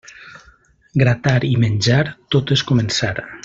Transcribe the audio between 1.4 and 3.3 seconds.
i menjar tot és començar.